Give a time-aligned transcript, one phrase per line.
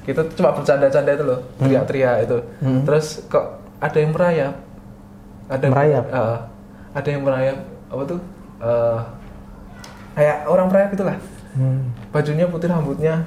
[0.00, 2.82] kita cuma bercanda-canda itu loh teriak-teriak itu Hmm.
[2.82, 4.54] terus kok ada yang merayap
[5.46, 6.04] ada Merayap?
[6.06, 6.38] Eh,
[6.92, 7.56] ada yang merayap
[7.86, 8.20] apa tuh
[8.60, 8.98] Eh,
[10.12, 11.16] kayak orang merayap itulah
[11.50, 11.90] Hmm.
[12.10, 13.24] bajunya putih rambutnya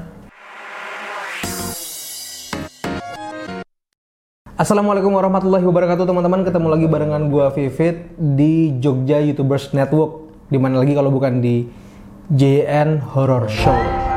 [4.54, 10.78] Assalamualaikum warahmatullahi wabarakatuh teman-teman ketemu lagi barengan gua Vivit di Jogja YouTubers Network di mana
[10.78, 11.66] lagi kalau bukan di
[12.30, 14.13] JN Horror Show.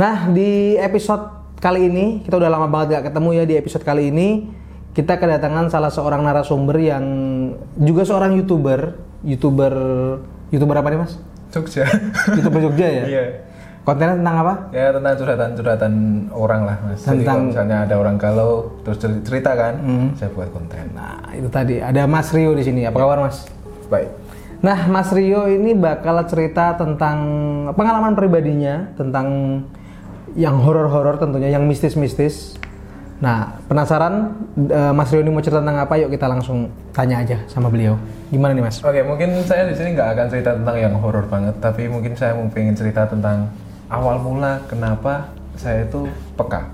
[0.00, 1.28] Nah di episode
[1.60, 4.48] kali ini kita udah lama banget gak ketemu ya di episode kali ini
[4.90, 7.04] kita kedatangan salah seorang narasumber yang
[7.76, 9.72] juga seorang youtuber youtuber
[10.48, 11.20] youtuber apa nih mas?
[11.52, 11.84] Jogja
[12.36, 13.04] Youtuber Jogja ya?
[13.06, 13.24] iya
[13.80, 14.54] Kontennya tentang apa?
[14.70, 15.92] ya tentang curhatan-curhatan
[16.32, 20.08] orang lah mas jadi Tentang- kalau misalnya ada orang galau terus cer- cerita kan Hmm.
[20.16, 22.88] saya buat konten Nah itu tadi ada Mas Rio di sini.
[22.88, 23.44] Apa kabar Mas?
[23.86, 24.08] baik
[24.60, 27.18] Nah Mas Rio ini bakal cerita tentang
[27.72, 29.26] pengalaman pribadinya tentang
[30.36, 32.58] yang horor-horor tentunya, yang mistis-mistis.
[33.20, 35.94] Nah penasaran eh, Mas Rio ini mau cerita tentang apa?
[36.00, 38.00] Yuk kita langsung tanya aja sama beliau.
[38.32, 38.80] Gimana nih Mas?
[38.80, 42.32] Oke, mungkin saya di sini nggak akan cerita tentang yang horor banget, tapi mungkin saya
[42.32, 43.52] mau pengen cerita tentang
[43.90, 46.70] awal mula kenapa saya itu peka.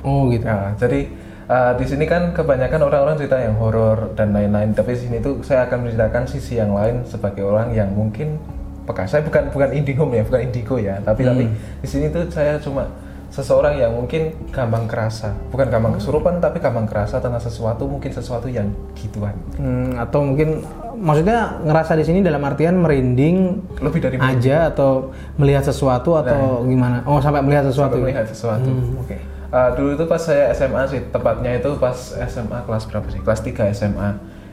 [0.00, 0.46] Oh gitu.
[0.46, 1.10] Nah, jadi
[1.50, 5.42] uh, di sini kan kebanyakan orang-orang cerita yang horor dan lain-lain, tapi di sini tuh
[5.44, 8.38] saya akan menceritakan sisi yang lain sebagai orang yang mungkin
[8.84, 9.06] peka.
[9.06, 11.44] Saya bukan bukan indigo ya, bukan indigo ya, tapi tapi
[11.80, 12.86] di sini tuh saya cuma
[13.32, 18.44] seseorang yang mungkin gampang kerasa, bukan gampang kesurupan, tapi gampang kerasa tentang sesuatu, mungkin sesuatu
[18.44, 20.60] yang gituan, Hmm, atau mungkin
[21.00, 27.00] maksudnya ngerasa di sini dalam artian merinding lebih dari aja atau melihat sesuatu atau gimana?
[27.08, 27.96] Oh sampai melihat sesuatu.
[27.96, 28.68] Sampai melihat sesuatu.
[28.68, 29.16] Hmm, Oke.
[29.52, 31.96] Uh, dulu itu pas saya SMA sih, tepatnya itu pas
[32.28, 33.20] SMA kelas berapa sih?
[33.20, 34.08] Kelas 3 SMA.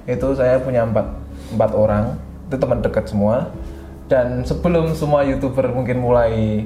[0.07, 1.07] Itu saya punya empat,
[1.55, 3.51] empat orang, itu teman dekat semua.
[4.09, 6.65] Dan sebelum semua youtuber mungkin mulai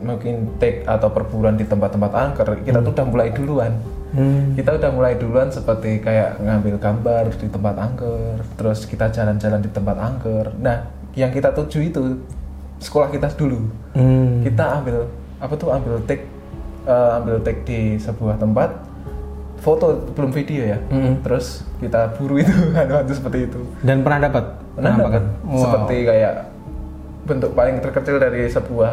[0.00, 3.72] mungkin take atau perburuan di tempat-tempat angker, kita tuh udah mulai duluan.
[4.10, 4.56] Hmm.
[4.56, 9.68] Kita udah mulai duluan seperti kayak ngambil gambar di tempat angker, terus kita jalan-jalan di
[9.68, 10.56] tempat angker.
[10.56, 12.02] Nah, yang kita tuju itu
[12.78, 13.60] sekolah kita dulu
[13.92, 14.40] Hmm.
[14.40, 15.04] kita ambil
[15.36, 16.24] apa tuh ambil take
[16.82, 18.72] eh, ambil take di sebuah tempat
[19.58, 21.20] foto belum video ya Mm-mm.
[21.20, 24.44] terus kita buru itu hantu-hantu seperti itu Dan pernah dapat?
[24.72, 25.60] pernah dapat Wow.
[25.60, 26.34] seperti kayak
[27.24, 28.92] bentuk paling terkecil dari sebuah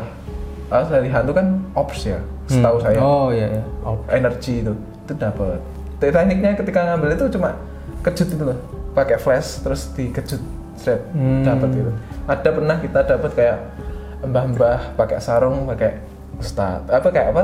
[0.69, 2.99] ah, dari hantu kan ops ya setahu saya.
[2.99, 3.63] Oh iya iya.
[4.11, 4.73] Energi itu
[5.07, 5.59] itu dapat
[5.97, 7.55] tekniknya ketika ngambil itu cuma
[8.03, 8.59] kejut itu loh
[8.93, 10.41] pakai flash terus dikejut
[10.77, 11.41] straight Hmm.
[11.41, 11.91] dapat itu
[12.29, 13.57] ada pernah kita dapat kayak
[14.27, 15.97] mbah-mbah pakai sarung pakai
[16.37, 17.43] ustad apa kayak apa?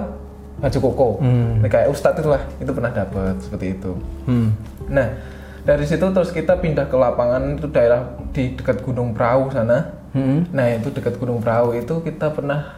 [0.54, 1.10] Baju koko.
[1.20, 1.60] Hmm.
[1.66, 3.92] Kayak ustad itulah itu pernah dapat seperti itu.
[4.30, 4.54] Hmm.
[4.92, 5.08] nah
[5.64, 8.04] dari situ terus kita pindah ke lapangan itu daerah
[8.36, 10.46] di dekat Gunung Perahu sana Hmm.
[10.54, 12.78] Nah itu dekat Gunung Perahu itu kita pernah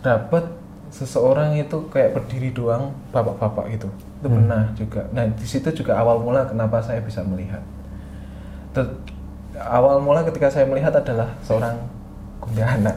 [0.00, 0.46] dapat
[0.90, 3.88] seseorang itu kayak berdiri doang bapak-bapak gitu.
[4.22, 5.06] Itu pernah juga.
[5.10, 7.62] Nah di situ juga awal mula kenapa saya bisa melihat.
[8.70, 9.02] Ter-
[9.58, 11.74] awal mula ketika saya melihat adalah seorang
[12.38, 12.96] kuntilanak.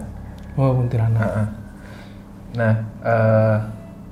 [0.53, 1.21] Oh kuntilanak.
[1.21, 1.47] Nah,
[2.53, 3.57] nah eh,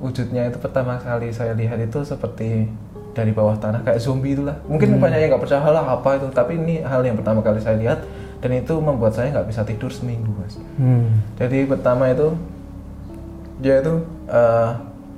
[0.02, 2.66] wujudnya itu pertama kali saya lihat itu seperti
[3.14, 4.58] dari bawah tanah kayak zombie itulah.
[4.66, 7.78] Mungkin banyak yang nggak percaya lah apa itu, tapi ini hal yang pertama kali saya
[7.78, 8.02] lihat
[8.42, 10.58] dan itu membuat saya nggak bisa tidur seminggu mas.
[10.76, 11.22] Hmm.
[11.36, 12.34] Jadi pertama itu
[13.58, 14.70] dia itu eh,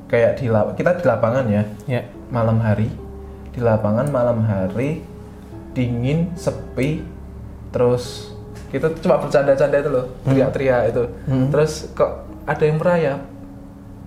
[0.06, 2.01] kayak di lap- kita di lapangan ya Ya.
[2.28, 2.91] malam hari
[3.50, 5.01] di lapangan malam hari
[5.72, 7.01] dingin sepi
[7.69, 8.29] terus
[8.69, 11.47] kita cuma bercanda-canda itu loh teriak-teriak itu Hmm.
[11.50, 12.12] terus kok
[12.44, 13.19] ada yang merayap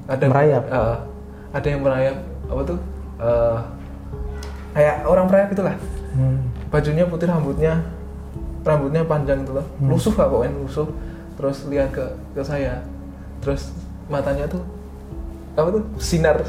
[0.06, 0.62] ada Merayap?
[0.69, 0.97] Eh,
[1.53, 2.78] ada yang merayap apa tuh
[3.16, 3.59] Eh,
[4.72, 5.76] kayak orang merayap itulah
[6.12, 6.38] Hmm.
[6.69, 7.81] bajunya putih rambutnya
[8.66, 9.66] rambutnya panjang tuh loh.
[9.81, 10.88] Lusuh lah pokoknya lusuh.
[11.38, 12.03] Terus lihat ke
[12.34, 12.82] ke saya.
[13.38, 13.71] Terus
[14.06, 14.60] matanya tuh
[15.54, 15.82] apa tuh?
[15.97, 16.43] Sinar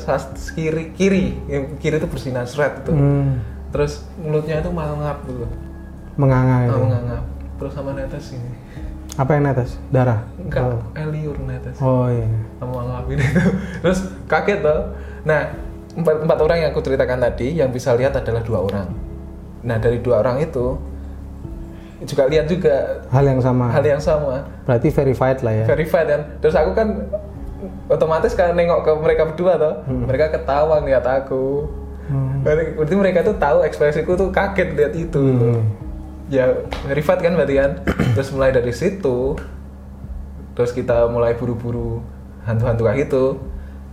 [0.51, 1.38] kiri kiri.
[1.45, 3.39] Yang kiri itu bersinar seret itu Hmm.
[3.67, 5.51] terus mulutnya itu mangap gitu loh.
[6.15, 6.80] Menganga Ah, gitu.
[6.81, 7.24] mengangap.
[7.57, 8.51] Terus sama netes ini.
[9.13, 9.69] Apa yang netes?
[9.88, 10.25] Darah?
[10.38, 10.81] enggak Oh.
[10.94, 11.77] eliur netes.
[11.77, 12.25] Oh iya.
[12.57, 13.41] sama ngapin itu.
[13.83, 14.81] Terus kaget tuh
[15.24, 15.51] nah
[15.94, 18.88] empat, empat orang yang aku ceritakan tadi yang bisa lihat adalah dua orang.
[19.62, 20.77] Nah dari dua orang itu
[21.99, 22.75] juga lihat juga
[23.07, 23.65] Hal yang sama.
[23.67, 25.65] hal yang sama Berarti verified lah ya.
[25.65, 26.88] verified kan terus aku kan
[27.88, 31.65] otomatis kan nengok ke mereka berdua tuh mereka ketawa ngeliat aku
[32.07, 32.39] Hmm.
[32.39, 35.59] berarti berarti mereka tuh tahu ekspresiku tuh kaget lihat itu Hmm.
[36.29, 37.71] ya verified kan berarti kan
[38.15, 39.35] terus mulai dari situ
[40.53, 42.00] terus kita mulai buru-buru
[42.41, 43.25] hantu-hantu kayak gitu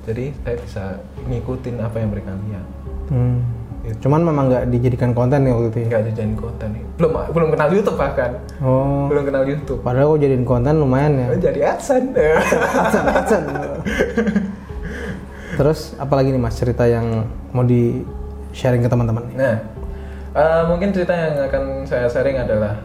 [0.04, 0.84] jadi saya bisa
[1.26, 2.66] ngikutin apa yang mereka lihat
[3.04, 3.42] Hmm.
[3.84, 3.96] Gitu.
[4.02, 5.88] Cuman memang nggak dijadikan konten nih waktu itu ya.
[5.90, 9.06] nggak dijadiin konten belum belum kenal YouTube bahkan Oh.
[9.06, 11.26] belum kenal YouTube Padahal kok jadiin konten lumayan ya.
[11.42, 12.16] jadi adsense
[12.80, 13.42] Acen, acen.
[15.54, 18.02] Terus apalagi nih mas cerita yang mau di
[18.50, 19.22] sharing ke teman-teman?
[19.32, 19.56] Nah,
[20.32, 22.80] eh, mungkin cerita yang akan saya sharing adalah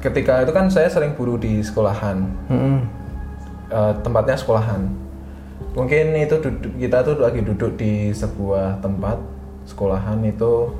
[0.00, 2.76] ketika itu kan saya sering buru di sekolahan, Mm-mm.
[3.66, 4.84] Eh, tempatnya sekolahan.
[5.72, 9.16] Mungkin itu duduk, kita tuh lagi duduk di sebuah tempat
[9.64, 10.70] sekolahan itu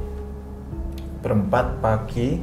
[1.24, 2.40] berempat pagi,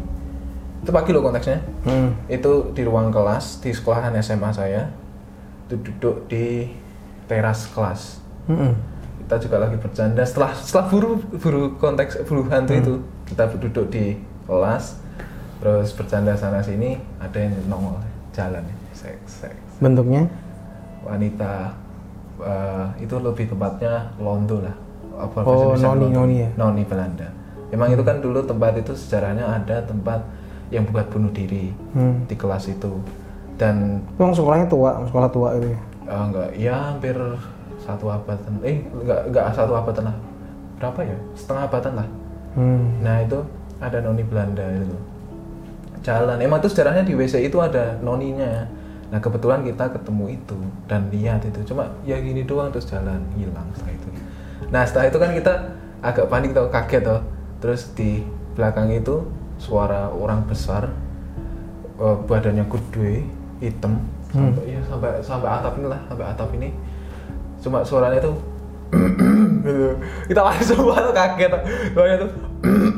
[0.81, 1.61] itu pagi loh konteksnya.
[1.85, 2.09] Mm.
[2.29, 4.89] Itu di ruang kelas di sekolahan SMA saya,
[5.71, 6.67] itu duduk di
[7.31, 8.19] teras kelas
[8.51, 8.75] Mm-mm.
[9.23, 12.93] kita juga lagi bercanda setelah setelah buru buru konteks buru hantu itu
[13.31, 14.99] kita duduk di kelas
[15.63, 17.95] terus bercanda sana sini ada yang nongol
[18.35, 20.27] jalan seks seks Bentuknya?
[21.07, 21.71] wanita
[22.43, 24.75] eh, itu lebih tepatnya londo lah
[25.21, 26.49] Oh, noni- noni ya?
[26.55, 27.27] noni Belanda
[27.69, 30.19] emang itu kan dulu tempat itu sejarahnya ada tempat
[30.67, 32.23] yang buat bunuh diri Hmm.
[32.25, 32.99] di kelas itu
[33.55, 35.79] dan Emang sekolahnya tua, sekolah tua gitu ya?
[36.03, 37.13] Ah, enggak, ya hampir
[37.77, 38.57] satu abatan.
[38.61, 40.15] Eh, enggak, enggak satu abatan lah.
[40.75, 41.17] Berapa ya?
[41.31, 42.07] Setengah abatan lah.
[42.51, 42.99] Hmm.
[42.99, 43.37] Nah itu
[43.77, 44.97] ada noni Belanda itu.
[46.01, 46.41] Jalan.
[46.41, 48.65] Emang itu sejarahnya di WC itu ada noninya.
[49.07, 50.57] Nah kebetulan kita ketemu itu
[50.87, 51.61] dan lihat itu.
[51.63, 54.07] Cuma ya gini doang terus jalan hilang setelah itu.
[54.69, 55.53] Nah setelah itu kan kita
[56.05, 57.19] agak panik tau kaget tau.
[57.61, 58.21] Terus di
[58.53, 59.25] belakang itu
[59.57, 60.89] suara orang besar,
[61.97, 63.25] eh, badannya gede,
[63.61, 64.01] hitam,
[64.33, 66.69] sampai ya sampai sampai atap ini lah, sampai atap ini.
[67.61, 68.35] Cuma suaranya tuh
[69.65, 69.93] gitu.
[70.27, 71.51] Kita langsung banget kaget.
[71.93, 72.31] Suaranya tuh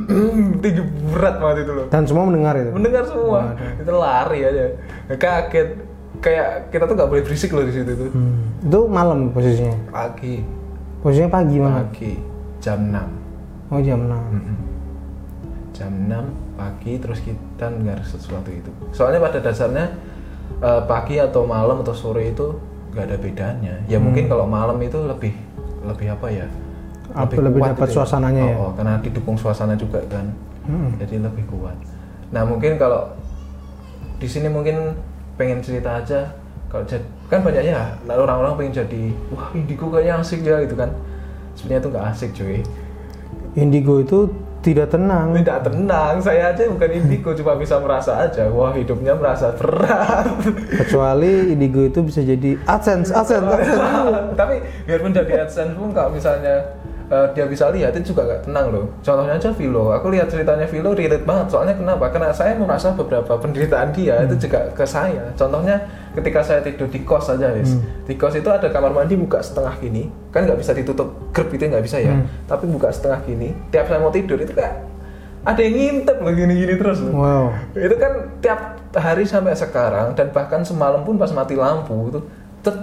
[0.63, 1.85] tinggi berat banget itu loh.
[1.91, 2.71] Dan semua mendengar itu?
[2.71, 3.39] Mendengar semua.
[3.75, 4.63] Itu lari aja.
[5.19, 5.69] Kaget.
[6.23, 8.09] Kayak kita tuh nggak boleh berisik loh di situ tuh.
[8.15, 8.63] Hmm.
[8.63, 9.75] Itu malam posisinya?
[9.91, 10.39] Pagi,
[11.03, 11.83] Posisinya pagi mana?
[11.83, 12.15] pagi
[12.63, 13.75] jam 6.
[13.75, 14.57] Oh jam 6 Mm-mm.
[15.75, 18.71] Jam 6 pagi terus kita dengar sesuatu itu.
[18.95, 19.91] Soalnya pada dasarnya
[20.63, 22.55] eh, pagi atau malam atau sore itu
[22.95, 23.75] nggak ada bedanya.
[23.91, 25.35] Ya mungkin kalau malam itu lebih
[25.83, 26.47] lebih apa ya?
[27.11, 27.93] Apa, lebih kuat dapat ya.
[27.99, 28.55] suasananya ya?
[28.55, 30.31] Oh, oh, karena didukung suasana juga kan.
[30.63, 30.95] Hmm.
[31.03, 31.75] Jadi lebih kuat.
[32.31, 33.11] Nah, mungkin kalau
[34.17, 34.95] di sini mungkin
[35.35, 36.31] pengen cerita aja
[36.73, 40.73] kalau jad- kan banyak ya lalu orang-orang pengen jadi wah indigo kayaknya asik ya gitu
[40.73, 40.89] kan.
[41.53, 42.59] Sebenarnya itu nggak asik cuy.
[43.53, 44.19] Indigo itu
[44.65, 45.37] tidak tenang.
[45.37, 50.25] Tidak tenang saya aja bukan indigo cuma bisa merasa aja wah hidupnya merasa berat.
[50.81, 54.33] Kecuali indigo itu bisa jadi AdSense, AdSense, AdSense.
[54.33, 54.55] Tapi
[54.89, 56.63] biarpun jadi adsense pun kalau misalnya
[57.11, 58.89] eh, dia bisa lihat itu juga gak tenang loh.
[59.05, 62.09] Contohnya aja Vilo aku lihat ceritanya Vilo relate banget soalnya kenapa?
[62.09, 65.27] Karena saya merasa beberapa penderitaan dia itu juga ke saya.
[65.37, 65.77] Contohnya
[66.13, 67.73] ketika saya tidur di kos aja wis
[68.05, 70.07] di kos itu ada kamar mandi buka setengah gini.
[70.29, 72.13] Kan nggak bisa ditutup grup itu nggak bisa ya.
[72.45, 74.85] Tapi buka setengah gini tiap saya mau tidur itu kayak
[75.43, 77.13] ada yang ngintip loh gini-gini terus loh.
[77.17, 77.45] Wow.
[77.75, 78.59] Itu kan tiap
[78.93, 82.19] hari sampai sekarang dan bahkan semalam pun pas mati lampu itu
[82.61, 82.77] tet.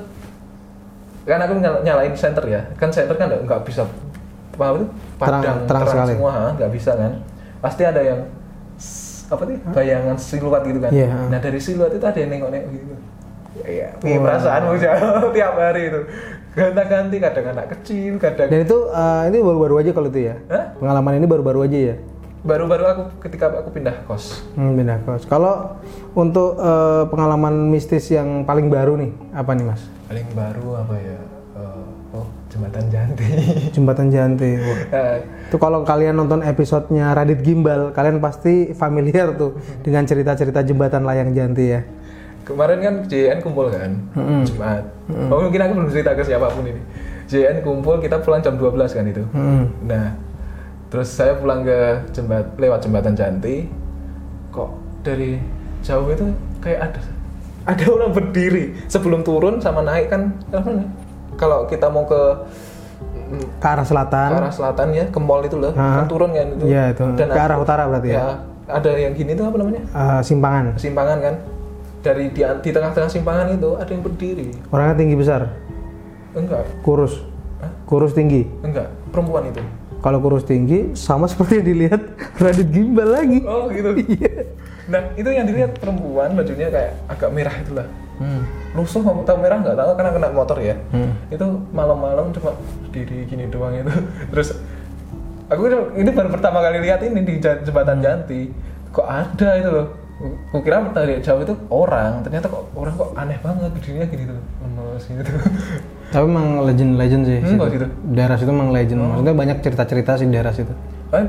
[1.25, 2.61] Kan aku nyala- nyalain center ya.
[2.77, 3.87] Kan center kan nggak- bisa
[4.53, 4.87] apa itu?
[5.17, 6.13] Terang- padang terang sekali.
[6.13, 7.13] semua ha, nggak bisa kan.
[7.63, 8.21] Pasti ada yang
[9.31, 10.91] apa sih bayangan siluet gitu kan.
[10.91, 11.07] Iya.
[11.31, 12.95] nah dari siluet itu ada yang nengok-nengok gitu
[13.51, 14.79] Iya, punya perasaan Bang,
[15.37, 16.01] tiap hari itu
[16.51, 20.65] ganti-ganti kadang anak kecil kadang Dan itu eh, ini baru-baru aja kalau itu ya Hah?
[20.79, 21.97] Pengalaman ini baru-baru aja ya
[22.41, 25.29] baru-baru aku ketika aku pindah kos Hmm, pindah kos.
[25.29, 25.77] Kalau
[26.15, 29.83] untuk eh, pengalaman mistis yang paling baru nih, apa nih mas?
[30.09, 31.19] paling baru apa ya
[31.51, 33.27] Eh, oh jembatan Janti
[33.75, 34.51] Jembatan Janti.
[35.51, 41.37] Itu kalau kalian nonton episodenya Radit Gimbal, kalian pasti familiar tuh dengan cerita-cerita jembatan layang
[41.37, 41.85] Janti ya.
[42.51, 43.95] Kemarin kan JN kumpul kan,
[44.43, 44.83] Jumat.
[45.31, 46.83] Oh mungkin aku belum cerita ke siapa pun ini.
[47.25, 49.23] JN kumpul, kita pulang jam 12 kan itu.
[49.31, 49.71] Hmm.
[49.87, 50.19] Nah,
[50.91, 51.79] terus saya pulang ke
[52.11, 53.71] jembat lewat jembatan Janti.
[54.51, 54.71] Kok
[55.07, 55.39] dari
[55.81, 56.27] jauh itu
[56.59, 57.01] kayak ada
[57.63, 60.35] ada orang berdiri sebelum turun sama naik kan?
[61.39, 62.21] Kalau kita mau ke
[63.31, 64.29] mm, Ke arah selatan.
[64.29, 66.65] ke arah selatan ya, ke mall itu loh, kan turun kan itu.
[66.67, 67.05] Iya, itu.
[67.15, 68.43] Ke arah utara berarti ya?
[68.71, 69.83] ada yang gini tuh apa namanya?
[69.83, 70.75] eh, simpangan.
[70.79, 71.35] Simpangan kan.
[72.01, 74.49] Dari di, di tengah-tengah simpangan itu ada yang berdiri.
[74.73, 75.53] Orangnya tinggi besar,
[76.33, 77.21] Enggak, kurus,
[77.61, 77.73] Hah?
[77.85, 78.49] kurus tinggi.
[78.65, 79.61] enggak, perempuan itu.
[80.01, 82.01] Kalau kurus tinggi, sama seperti yang dilihat
[82.41, 83.45] Radit Gimbal lagi.
[83.45, 83.93] Oh gitu.
[84.17, 84.33] Iya.
[84.91, 87.87] Nah itu yang dilihat perempuan bajunya kayak agak merah itulah.
[88.17, 88.43] Hmm.
[88.75, 90.77] Lusuh nggak tahu merah nggak tahu karena kena motor ya.
[90.91, 91.13] Hmm.
[91.29, 92.57] Itu malam-malam cuma
[92.89, 93.93] berdiri gini doang itu.
[94.33, 94.57] Terus
[95.53, 98.51] aku ini baru pertama kali lihat ini di jembatan Janti.
[98.91, 99.87] Kok ada itu loh.
[100.51, 105.03] Kukira dari jauh itu orang ternyata kok orang kok aneh banget berdirinya gini tuh lemes
[105.07, 105.33] gitu
[106.11, 107.39] Tapi emang legend-legend sih.
[107.39, 107.65] Hmm, situ.
[107.71, 107.87] gitu?
[108.11, 108.99] Daerah situ emang legend.
[108.99, 109.15] Oh.
[109.15, 110.75] Maksudnya banyak cerita-cerita sih di daerah situ.
[111.09, 111.25] kan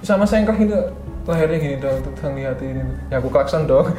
[0.00, 0.70] sama sengkak ini
[1.22, 2.80] lahirnya gini dong tuh tang lihat ini
[3.10, 3.86] ya aku klakson dong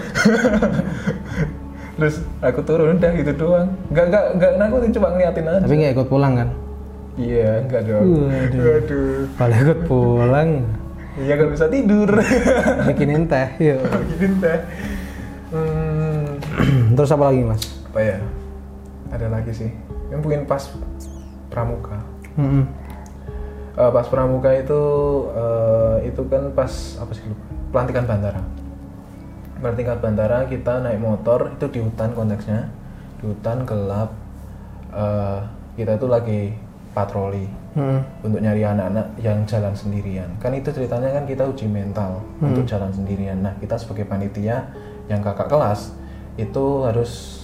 [1.95, 5.91] terus aku turun udah gitu doang nggak nggak nggak nakutin cuma ngeliatin aja Tapi nggak
[5.93, 6.49] ikut pulang kan?
[7.15, 8.77] iya nggak dong Waduh.
[8.81, 10.49] aduh Kalau ikut pulang,
[11.19, 12.09] iya nggak bisa tidur.
[12.87, 13.47] Bikinin teh.
[13.59, 13.79] Yuk.
[14.15, 14.57] gini teh.
[15.51, 16.39] Hmm,
[16.95, 17.63] Terus apa lagi mas?
[17.91, 18.17] apa ya?
[19.11, 19.71] Ada lagi sih.
[20.07, 20.71] Yang mungkin pas
[21.51, 21.99] pramuka.
[22.39, 22.63] Mm-mm.
[23.75, 24.81] Eh, pas pramuka itu
[25.35, 27.43] eh, itu kan pas apa sih lupa.
[27.71, 28.43] Pelantikan bandara
[29.61, 32.71] pelantikan bandara kita naik motor itu di hutan konteksnya.
[33.19, 34.15] Di hutan gelap.
[34.91, 35.39] Eh,
[35.75, 36.41] kita itu lagi
[36.91, 37.99] patroli Mm-mm.
[38.27, 42.91] untuk nyari anak-anak yang jalan sendirian kan itu ceritanya kan kita uji mental untuk jalan
[42.91, 44.67] sendirian nah kita sebagai panitia
[45.07, 45.95] yang kakak kelas
[46.35, 47.41] itu harus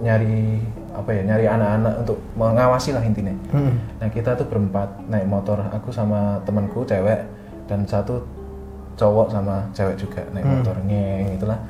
[0.00, 0.62] nyari
[0.96, 3.74] apa ya nyari anak-anak untuk mengawasi lah intinya Mm-mm.
[4.00, 7.20] Nah kita tuh berempat naik motor, aku sama temanku cewek
[7.68, 8.24] dan satu
[8.96, 11.60] cowok sama cewek juga naik motor ngeng itulah.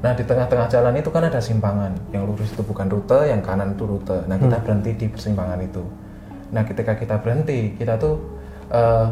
[0.00, 3.72] Nah di tengah-tengah jalan itu kan ada simpangan, yang lurus itu bukan rute, yang kanan
[3.76, 4.28] itu rute.
[4.28, 5.84] Nah kita berhenti di persimpangan itu.
[6.50, 8.18] Nah ketika kita berhenti, kita tuh
[8.70, 9.06] eh,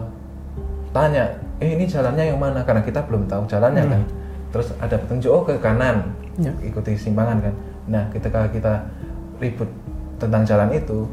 [0.90, 2.62] tanya, eh ini jalannya yang mana?
[2.66, 4.02] Karena kita belum tahu jalannya kan.
[4.48, 6.54] Terus ada petunjuk oh ke kanan, Ya.
[6.62, 7.54] ikuti simpangan kan.
[7.90, 8.86] Nah ketika kita
[9.42, 9.66] ribut
[10.22, 11.06] tentang jalan itu,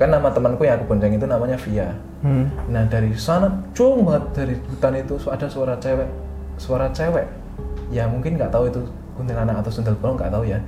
[0.00, 1.92] kan nama temanku yang aku bonceng itu namanya Via.
[2.24, 2.44] Mm.
[2.72, 6.08] Nah dari sana banget dari hutan itu ada suara cewek,
[6.56, 7.28] suara cewek.
[7.92, 8.80] Ya mungkin nggak tahu itu
[9.16, 10.58] kuntilanak atau sundel bolong nggak tahu ya.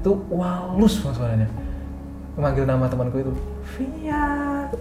[0.00, 1.48] Itu walus suaranya.
[2.36, 3.32] Memanggil nama temanku itu
[3.72, 4.22] Via,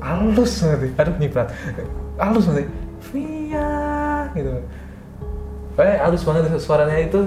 [0.04, 0.92] halus banget.
[1.00, 1.48] Aduh nyiprat,
[2.20, 2.68] halus banget.
[3.12, 3.70] Via,
[4.36, 4.52] gitu.
[5.74, 7.22] Kayak halus banget suaranya itu.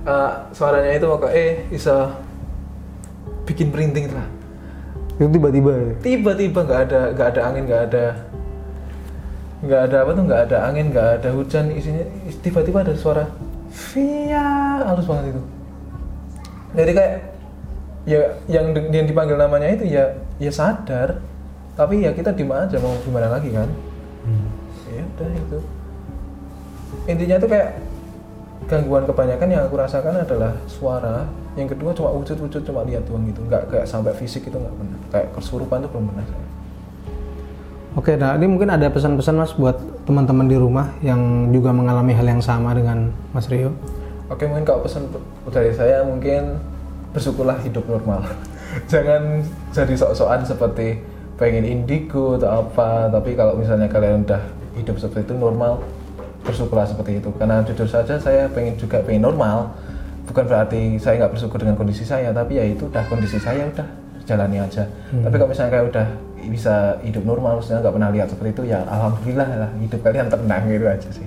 [0.00, 2.16] eh, suaranya itu pokoknya eh bisa
[3.44, 4.24] bikin merinding lah
[5.20, 5.92] Itu tiba-tiba ya.
[6.00, 8.04] tiba-tiba nggak ada nggak ada angin nggak ada
[9.60, 12.00] nggak ada apa tuh nggak ada angin nggak ada hujan isinya
[12.40, 13.28] tiba-tiba ada suara
[13.68, 14.46] via
[14.88, 15.42] halus banget itu
[16.72, 17.12] jadi kayak
[18.08, 21.20] ya yang yang dipanggil namanya itu ya ya sadar.
[21.78, 23.68] Tapi ya kita diem aja mau gimana lagi kan?
[24.90, 25.58] Ya udah itu.
[27.08, 27.68] Intinya tuh kayak
[28.68, 31.24] gangguan kebanyakan yang aku rasakan adalah suara.
[31.56, 33.40] Yang kedua cuma wujud-wujud cuma lihat doang gitu.
[33.46, 36.50] Nggak kayak sampai fisik itu nggak pernah kayak kesurupan tuh belum pernah saya
[37.98, 39.74] Oke, nah ini mungkin ada pesan-pesan mas buat
[40.06, 43.74] teman-teman di rumah yang juga mengalami hal yang sama dengan Mas Rio.
[44.30, 45.10] Oke mungkin kalau pesan
[45.50, 46.62] dari saya mungkin
[47.10, 48.22] bersyukurlah hidup normal.
[48.92, 49.42] Jangan
[49.74, 51.02] jadi sok-sokan seperti
[51.40, 53.10] pengen indigo atau apa.
[53.10, 54.42] Tapi kalau misalnya kalian udah
[54.78, 55.82] hidup seperti itu normal,
[56.46, 57.30] bersyukurlah seperti itu.
[57.34, 59.74] Karena jujur saja saya pengen juga pengen normal.
[60.30, 63.88] Bukan berarti saya nggak bersyukur dengan kondisi saya, tapi ya itu udah kondisi saya udah
[64.22, 64.86] jalani aja.
[65.10, 66.06] Tapi kalau misalnya kayak udah
[66.46, 70.62] bisa hidup normal, maksudnya nggak pernah lihat seperti itu ya alhamdulillah lah hidup kalian tenang
[70.70, 71.26] gitu aja sih.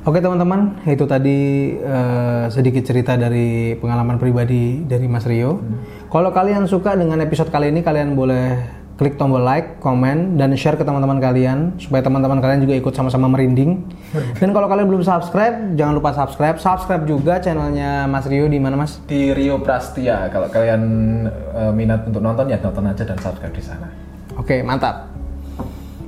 [0.00, 5.60] Oke teman-teman, itu tadi eh, sedikit cerita dari pengalaman pribadi dari Mas Rio.
[6.08, 8.64] Kalau kalian suka dengan episode kali ini, kalian boleh
[8.96, 13.28] klik tombol like, komen, dan share ke teman-teman kalian supaya teman-teman kalian juga ikut sama-sama
[13.28, 13.80] merinding.
[14.40, 16.56] Dan kalau kalian belum subscribe, jangan lupa subscribe.
[16.56, 19.04] Subscribe juga channelnya Mas Rio di mana Mas?
[19.04, 20.32] di Rio Prastia.
[20.32, 20.80] Kalau kalian
[21.28, 23.88] eh, minat untuk nonton ya nonton aja dan subscribe di sana.
[24.40, 25.12] Oke, mantap.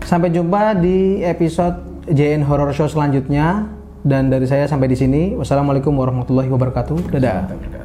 [0.05, 3.82] Sampai jumpa di episode JN Horror Show selanjutnya.
[4.03, 5.23] Dan dari saya sampai di sini.
[5.39, 7.15] Wassalamualaikum warahmatullahi wabarakatuh.
[7.15, 7.82] Dadah.